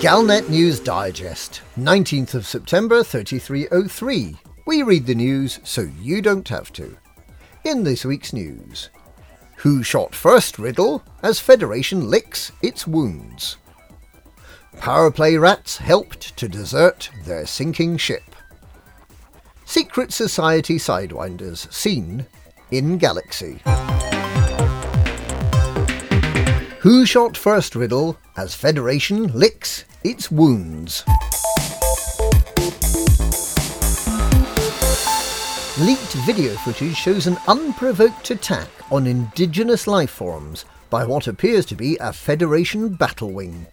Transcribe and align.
Galnet 0.00 0.48
News 0.48 0.78
Digest, 0.78 1.60
19th 1.76 2.34
of 2.34 2.46
September 2.46 3.02
3303. 3.02 4.36
We 4.64 4.84
read 4.84 5.06
the 5.06 5.14
news 5.16 5.58
so 5.64 5.90
you 6.00 6.22
don't 6.22 6.48
have 6.48 6.72
to. 6.74 6.96
In 7.64 7.82
this 7.82 8.04
week's 8.04 8.32
news, 8.32 8.90
who 9.56 9.82
shot 9.82 10.14
first 10.14 10.56
riddle 10.56 11.02
as 11.20 11.40
Federation 11.40 12.08
licks 12.08 12.52
its 12.62 12.86
wounds? 12.86 13.56
Power 14.78 15.10
play 15.10 15.36
rats 15.36 15.78
helped 15.78 16.36
to 16.36 16.48
desert 16.48 17.10
their 17.24 17.44
sinking 17.44 17.96
ship. 17.96 18.36
Secret 19.64 20.12
Society 20.12 20.76
Sidewinders 20.76 21.72
seen 21.72 22.24
in 22.70 22.98
Galaxy. 22.98 23.60
Who 26.88 27.04
shot 27.04 27.36
first 27.36 27.74
riddle 27.74 28.16
as 28.34 28.54
Federation 28.54 29.26
licks 29.34 29.84
its 30.04 30.30
wounds? 30.30 31.04
Leaked 35.78 36.14
video 36.24 36.54
footage 36.54 36.96
shows 36.96 37.26
an 37.26 37.36
unprovoked 37.46 38.30
attack 38.30 38.70
on 38.90 39.06
indigenous 39.06 39.86
life 39.86 40.08
forms 40.08 40.64
by 40.88 41.04
what 41.04 41.26
appears 41.26 41.66
to 41.66 41.74
be 41.74 41.98
a 41.98 42.10
Federation 42.10 42.94
battle 42.94 43.32
wing. 43.32 43.66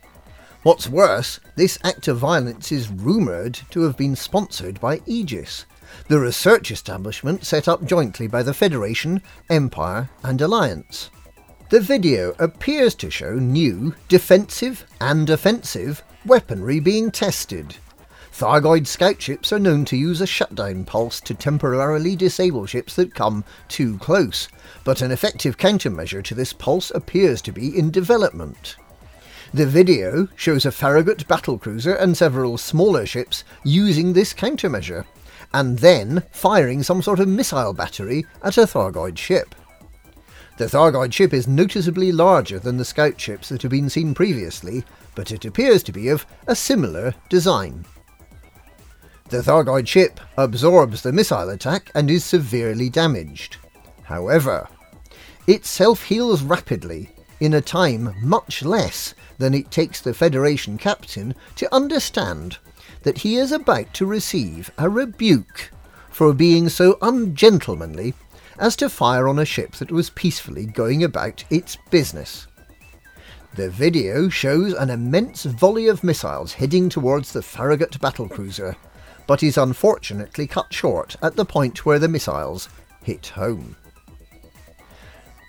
What's 0.63 0.89
worse, 0.89 1.39
this 1.55 1.79
act 1.85 2.09
of 2.09 2.17
violence 2.17 2.69
is 2.69 2.91
rumoured 2.91 3.57
to 3.69 3.83
have 3.83 3.95
been 3.95 4.17
sponsored 4.17 4.81
by 4.81 4.99
Aegis, 5.05 5.65
the 6.09 6.19
research 6.19 6.69
establishment 6.69 7.45
set 7.45 7.69
up 7.69 7.85
jointly 7.85 8.27
by 8.27 8.43
the 8.43 8.53
Federation, 8.53 9.21
Empire, 9.49 10.09
and 10.21 10.41
Alliance. 10.41 11.11
The 11.69 11.79
video 11.79 12.35
appears 12.37 12.93
to 12.95 13.09
show 13.09 13.33
new, 13.33 13.95
defensive 14.07 14.85
and 15.01 15.27
offensive 15.27 16.03
weaponry 16.23 16.79
being 16.79 17.09
tested. 17.09 17.77
Thargoid 18.31 18.85
scout 18.85 19.19
ships 19.19 19.51
are 19.51 19.57
known 19.57 19.83
to 19.85 19.97
use 19.97 20.21
a 20.21 20.27
shutdown 20.27 20.85
pulse 20.85 21.19
to 21.21 21.33
temporarily 21.33 22.15
disable 22.15 22.67
ships 22.67 22.95
that 22.97 23.15
come 23.15 23.43
too 23.67 23.97
close, 23.97 24.47
but 24.83 25.01
an 25.01 25.09
effective 25.09 25.57
countermeasure 25.57 26.23
to 26.25 26.35
this 26.35 26.53
pulse 26.53 26.91
appears 26.91 27.41
to 27.41 27.51
be 27.51 27.75
in 27.75 27.89
development. 27.89 28.75
The 29.51 29.65
video 29.65 30.27
shows 30.35 30.67
a 30.67 30.71
Farragut 30.71 31.27
battlecruiser 31.27 31.99
and 31.99 32.15
several 32.15 32.59
smaller 32.59 33.07
ships 33.07 33.43
using 33.63 34.13
this 34.13 34.35
countermeasure, 34.35 35.05
and 35.51 35.79
then 35.79 36.21
firing 36.31 36.83
some 36.83 37.01
sort 37.01 37.19
of 37.19 37.27
missile 37.27 37.73
battery 37.73 38.27
at 38.43 38.57
a 38.57 38.67
Thargoid 38.67 39.17
ship. 39.17 39.55
The 40.57 40.65
Thargoid 40.65 41.11
ship 41.11 41.33
is 41.33 41.47
noticeably 41.47 42.13
larger 42.13 42.59
than 42.59 42.77
the 42.77 42.85
scout 42.85 43.19
ships 43.19 43.49
that 43.49 43.61
have 43.61 43.71
been 43.71 43.89
seen 43.89 44.13
previously, 44.13 44.85
but 45.13 45.31
it 45.31 45.43
appears 45.43 45.83
to 45.83 45.91
be 45.91 46.07
of 46.07 46.25
a 46.47 46.55
similar 46.55 47.13
design. 47.29 47.85
The 49.27 49.41
Thargoid 49.41 49.85
ship 49.85 50.19
absorbs 50.37 51.01
the 51.01 51.11
missile 51.11 51.49
attack 51.49 51.91
and 51.93 52.09
is 52.09 52.23
severely 52.23 52.89
damaged. 52.89 53.57
However, 54.03 54.69
it 55.45 55.65
self 55.65 56.03
heals 56.03 56.41
rapidly 56.41 57.09
in 57.41 57.53
a 57.53 57.61
time 57.61 58.15
much 58.21 58.63
less 58.63 59.13
than 59.37 59.53
it 59.53 59.71
takes 59.71 59.99
the 59.99 60.13
Federation 60.13 60.77
captain 60.77 61.35
to 61.57 61.73
understand 61.75 62.59
that 63.01 63.17
he 63.17 63.35
is 63.35 63.51
about 63.51 63.93
to 63.95 64.05
receive 64.05 64.71
a 64.77 64.89
rebuke 64.89 65.69
for 66.11 66.33
being 66.33 66.69
so 66.69 66.97
ungentlemanly 67.01 68.13
as 68.59 68.75
to 68.77 68.89
fire 68.89 69.27
on 69.27 69.39
a 69.39 69.45
ship 69.45 69.73
that 69.73 69.91
was 69.91 70.09
peacefully 70.11 70.65
going 70.65 71.03
about 71.03 71.43
its 71.49 71.77
business. 71.89 72.47
The 73.55 73.69
video 73.69 74.27
shows 74.27 74.73
an 74.73 74.89
immense 74.89 75.43
volley 75.43 75.87
of 75.87 76.03
missiles 76.03 76.53
heading 76.53 76.89
towards 76.89 77.31
the 77.31 77.41
Farragut 77.41 77.91
battlecruiser, 77.99 78.75
but 79.27 79.43
is 79.43 79.57
unfortunately 79.57 80.47
cut 80.47 80.73
short 80.73 81.15
at 81.21 81.35
the 81.35 81.45
point 81.45 81.85
where 81.85 81.99
the 81.99 82.07
missiles 82.07 82.69
hit 83.01 83.27
home. 83.27 83.75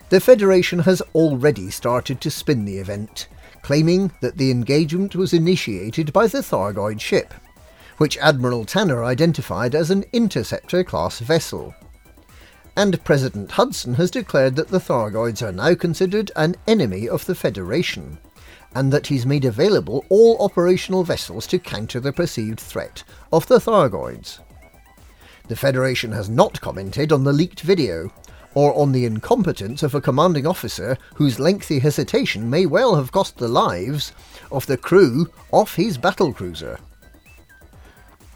The 0.09 0.21
Federation 0.21 0.79
has 0.81 1.03
already 1.17 1.69
started 1.71 2.21
to 2.21 2.31
spin 2.31 2.65
the 2.65 2.79
event, 2.79 3.27
claiming 3.63 4.13
that 4.21 4.39
the 4.39 4.53
engagement 4.53 5.17
was 5.17 5.33
initiated 5.33 6.13
by 6.13 6.29
the 6.29 6.39
Thargoid 6.39 7.01
ship, 7.01 7.35
which 7.97 8.19
Admiral 8.19 8.65
Tanner 8.65 9.05
identified 9.05 9.75
as 9.75 9.91
an 9.91 10.05
interceptor 10.13 10.85
class 10.85 11.19
vessel 11.19 11.75
and 12.77 13.03
President 13.05 13.51
Hudson 13.53 13.95
has 13.95 14.11
declared 14.11 14.55
that 14.57 14.69
the 14.69 14.79
Thargoids 14.79 15.41
are 15.43 15.53
now 15.53 15.75
considered 15.75 16.31
an 16.37 16.57
enemy 16.69 17.09
of 17.09 17.25
the 17.25 17.35
Federation, 17.35 18.19
and 18.75 18.93
that 18.93 19.07
he's 19.07 19.25
made 19.25 19.47
available 19.47 20.05
all 20.11 20.37
operational 20.41 21.03
vessels 21.03 21.47
to 21.47 21.59
counter 21.59 22.01
the 22.01 22.13
perceived 22.13 22.61
threat 22.61 23.03
of 23.33 23.47
the 23.47 23.59
Thargoids. 23.59 24.41
The 25.49 25.57
Federation 25.57 26.13
has 26.13 26.29
not 26.29 26.61
commented 26.61 27.13
on 27.13 27.25
the 27.25 27.33
leaked 27.33 27.61
video, 27.61 28.13
or 28.55 28.77
on 28.77 28.93
the 28.93 29.07
incompetence 29.07 29.83
of 29.83 29.95
a 29.95 30.01
commanding 30.01 30.47
officer 30.47 30.99
whose 31.15 31.41
lengthy 31.41 31.79
hesitation 31.79 32.49
may 32.49 32.67
well 32.67 32.97
have 32.97 33.13
cost 33.13 33.39
the 33.39 33.49
lives 33.49 34.13
of 34.51 34.67
the 34.67 34.77
crew 34.77 35.31
off 35.51 35.77
his 35.77 35.99
battlecruiser 35.99 36.79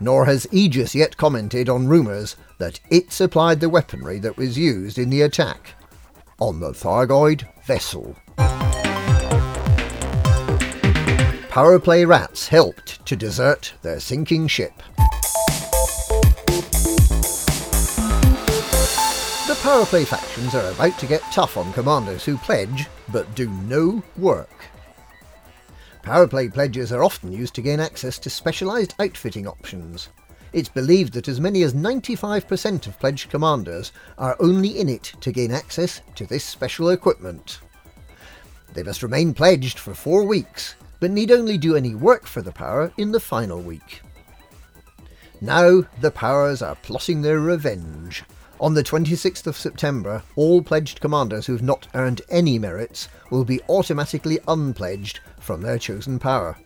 nor 0.01 0.25
has 0.25 0.47
Aegis 0.51 0.95
yet 0.95 1.17
commented 1.17 1.69
on 1.69 1.87
rumours 1.87 2.35
that 2.59 2.81
it 2.91 3.13
supplied 3.13 3.61
the 3.61 3.69
weaponry 3.69 4.19
that 4.19 4.37
was 4.37 4.59
used 4.59 4.99
in 4.99 5.11
the 5.11 5.23
attack 5.23 5.75
on 6.41 6.59
the 6.59 6.73
Thargoid 6.73 7.47
vessel. 7.65 8.17
Powerplay 11.51 12.07
rats 12.07 12.49
helped 12.49 13.05
to 13.07 13.17
desert 13.17 13.75
their 13.83 14.01
sinking 14.01 14.47
ship. 14.47 14.73
The 19.47 19.57
Powerplay 19.63 20.07
factions 20.07 20.55
are 20.55 20.71
about 20.71 20.97
to 21.01 21.07
get 21.07 21.23
tough 21.33 21.57
on 21.57 21.73
commanders 21.73 22.25
who 22.25 22.39
pledge 22.39 22.87
but 23.13 23.35
do 23.35 23.51
no 23.51 24.03
work. 24.17 24.49
Powerplay 26.03 26.53
pledges 26.53 26.93
are 26.93 27.05
often 27.05 27.33
used 27.33 27.55
to 27.55 27.63
gain 27.63 27.81
access 27.81 28.19
to 28.21 28.31
specialised 28.31 28.95
outfitting 28.99 29.47
options. 29.47 30.09
It's 30.53 30.69
believed 30.69 31.13
that 31.13 31.29
as 31.29 31.41
many 31.41 31.63
as 31.63 31.75
95% 31.75 32.87
of 32.87 32.99
pledged 32.99 33.31
commanders 33.31 33.93
are 34.19 34.37
only 34.41 34.79
in 34.79 34.89
it 34.89 35.13
to 35.21 35.31
gain 35.31 35.53
access 35.53 36.01
to 36.17 36.27
this 36.27 36.45
special 36.45 36.91
equipment. 36.91 37.61
They 38.73 38.83
must 38.83 39.03
remain 39.03 39.35
pledged 39.35 39.79
for 39.79 39.95
four 39.95 40.25
weeks, 40.25 40.75
but 40.99 41.11
need 41.11 41.31
only 41.31 41.59
do 41.59 41.77
any 41.77 41.95
work 41.95 42.27
for 42.27 42.43
the 42.43 42.53
power 42.53 42.93
in 42.97 43.13
the 43.13 43.21
final 43.21 43.61
week. 43.61 44.03
Now 45.41 45.83
the 46.01 46.11
powers 46.11 46.63
are 46.63 46.77
plotting 46.77 47.23
their 47.23 47.41
revenge. 47.41 48.25
On 48.61 48.75
the 48.75 48.85
26th 48.85 49.47
of 49.47 49.57
September, 49.57 50.23
all 50.37 50.61
pledged 50.61 51.01
commanders 51.01 51.47
who've 51.47 51.63
not 51.63 51.89
earned 51.95 52.21
any 52.29 52.59
merits 52.59 53.09
will 53.31 53.43
be 53.43 53.63
automatically 53.71 54.39
unpledged 54.47 55.21
from 55.39 55.63
their 55.63 55.79
chosen 55.79 56.19
power. 56.19 56.59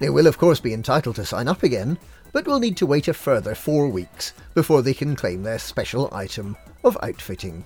They 0.00 0.10
will, 0.10 0.26
of 0.26 0.38
course, 0.38 0.58
be 0.58 0.74
entitled 0.74 1.14
to 1.14 1.24
sign 1.24 1.46
up 1.46 1.62
again, 1.62 1.98
but 2.32 2.48
will 2.48 2.58
need 2.58 2.76
to 2.78 2.86
wait 2.86 3.06
a 3.06 3.14
further 3.14 3.54
four 3.54 3.88
weeks 3.88 4.32
before 4.54 4.82
they 4.82 4.92
can 4.92 5.14
claim 5.14 5.44
their 5.44 5.60
special 5.60 6.08
item 6.12 6.56
of 6.82 6.98
outfitting. 7.00 7.62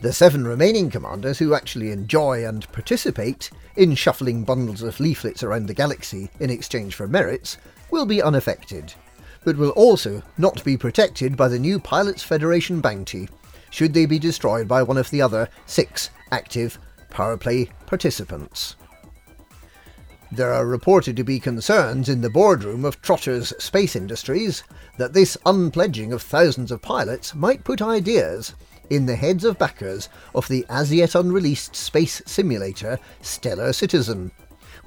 The 0.00 0.14
seven 0.14 0.46
remaining 0.46 0.88
commanders 0.88 1.38
who 1.38 1.52
actually 1.52 1.90
enjoy 1.90 2.46
and 2.46 2.70
participate 2.72 3.50
in 3.76 3.94
shuffling 3.94 4.42
bundles 4.42 4.80
of 4.80 5.00
leaflets 5.00 5.42
around 5.42 5.66
the 5.66 5.74
galaxy 5.74 6.30
in 6.40 6.48
exchange 6.48 6.94
for 6.94 7.06
merits 7.06 7.58
will 7.90 8.06
be 8.06 8.22
unaffected 8.22 8.94
but 9.46 9.56
will 9.56 9.70
also 9.70 10.20
not 10.36 10.64
be 10.64 10.76
protected 10.76 11.36
by 11.36 11.46
the 11.46 11.58
new 11.58 11.78
Pilots 11.78 12.20
Federation 12.20 12.80
bounty, 12.80 13.28
should 13.70 13.94
they 13.94 14.04
be 14.04 14.18
destroyed 14.18 14.66
by 14.66 14.82
one 14.82 14.96
of 14.96 15.08
the 15.10 15.22
other 15.22 15.48
six 15.66 16.10
active 16.32 16.80
powerplay 17.10 17.70
participants. 17.86 18.74
There 20.32 20.52
are 20.52 20.66
reported 20.66 21.14
to 21.14 21.22
be 21.22 21.38
concerns 21.38 22.08
in 22.08 22.22
the 22.22 22.28
boardroom 22.28 22.84
of 22.84 23.00
Trotter's 23.00 23.52
Space 23.62 23.94
Industries 23.94 24.64
that 24.98 25.12
this 25.12 25.38
unpledging 25.46 26.12
of 26.12 26.22
thousands 26.22 26.72
of 26.72 26.82
pilots 26.82 27.32
might 27.32 27.62
put 27.62 27.80
ideas 27.80 28.52
in 28.90 29.06
the 29.06 29.14
heads 29.14 29.44
of 29.44 29.58
backers 29.58 30.08
of 30.34 30.48
the 30.48 30.66
as 30.68 30.92
yet 30.92 31.14
unreleased 31.14 31.76
space 31.76 32.20
simulator 32.26 32.98
Stellar 33.22 33.72
Citizen 33.72 34.32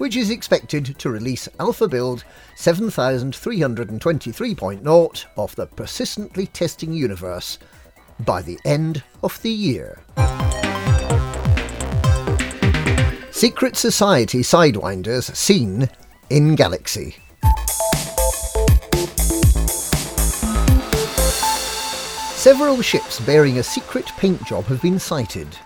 which 0.00 0.16
is 0.16 0.30
expected 0.30 0.98
to 0.98 1.10
release 1.10 1.46
Alpha 1.58 1.86
Build 1.86 2.24
7323.0 2.56 5.24
of 5.36 5.54
the 5.56 5.66
persistently 5.66 6.46
testing 6.46 6.94
universe 6.94 7.58
by 8.20 8.40
the 8.40 8.58
end 8.64 9.02
of 9.22 9.38
the 9.42 9.50
year. 9.50 10.00
Secret 13.30 13.76
Society 13.76 14.40
Sidewinders 14.40 15.36
seen 15.36 15.90
in 16.30 16.54
Galaxy. 16.54 17.16
Several 22.36 22.80
ships 22.80 23.20
bearing 23.20 23.58
a 23.58 23.62
secret 23.62 24.06
paint 24.16 24.42
job 24.46 24.64
have 24.64 24.80
been 24.80 24.98
sighted, 24.98 25.58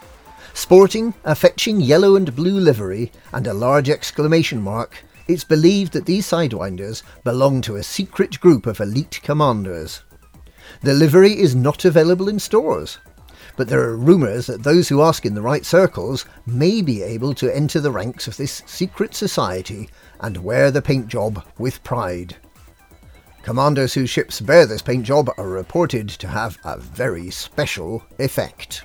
Sporting 0.54 1.12
a 1.24 1.34
fetching 1.34 1.80
yellow 1.80 2.14
and 2.16 2.34
blue 2.34 2.58
livery 2.58 3.10
and 3.32 3.46
a 3.46 3.52
large 3.52 3.90
exclamation 3.90 4.62
mark, 4.62 5.04
It's 5.26 5.44
believed 5.44 5.92
that 5.94 6.06
these 6.06 6.26
Sidewinders 6.26 7.02
belong 7.22 7.60
to 7.62 7.76
a 7.76 7.82
secret 7.82 8.38
group 8.40 8.66
of 8.66 8.80
elite 8.80 9.20
commanders. 9.22 10.02
The 10.82 10.92
livery 10.92 11.38
is 11.38 11.54
not 11.54 11.84
available 11.84 12.28
in 12.28 12.38
stores, 12.38 12.98
but 13.56 13.68
there 13.68 13.80
are 13.80 13.96
rumours 13.96 14.46
that 14.46 14.62
those 14.62 14.88
who 14.88 15.02
ask 15.02 15.24
in 15.24 15.34
the 15.34 15.42
right 15.42 15.64
circles 15.64 16.26
may 16.46 16.82
be 16.82 17.02
able 17.02 17.34
to 17.34 17.54
enter 17.54 17.80
the 17.80 17.92
ranks 17.92 18.28
of 18.28 18.36
this 18.36 18.62
secret 18.66 19.14
society 19.14 19.88
and 20.20 20.44
wear 20.44 20.70
the 20.70 20.82
paint 20.82 21.08
job 21.08 21.42
with 21.58 21.82
pride. 21.84 22.36
Commanders 23.42 23.94
whose 23.94 24.10
ships 24.10 24.40
bear 24.40 24.66
this 24.66 24.82
paint 24.82 25.04
job 25.04 25.30
are 25.36 25.48
reported 25.48 26.08
to 26.08 26.28
have 26.28 26.58
a 26.64 26.78
very 26.78 27.30
special 27.30 28.02
effect. 28.18 28.84